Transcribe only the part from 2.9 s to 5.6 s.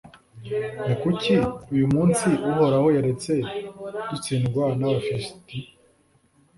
yaretse dutsindwa n'abafilisiti